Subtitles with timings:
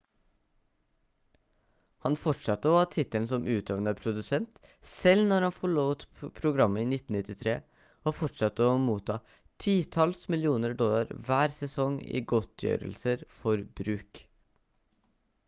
[2.05, 4.55] han fortsatte å ha tittelen som utøvende produsent
[4.93, 6.05] selv når han forlot
[6.39, 7.53] programmet i 1993
[8.11, 9.17] og fortsatte å motta
[9.65, 14.23] titalls millioner dollar hver sesong i godtgjørelser for bruk